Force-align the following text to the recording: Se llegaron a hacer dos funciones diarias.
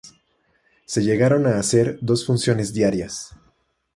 Se 0.87 1.03
llegaron 1.03 1.45
a 1.45 1.59
hacer 1.59 1.99
dos 2.01 2.25
funciones 2.25 2.73
diarias. 2.73 3.35